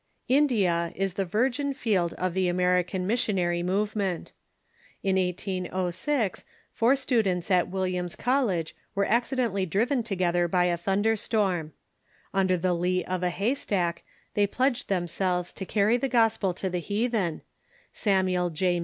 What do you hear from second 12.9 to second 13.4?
of a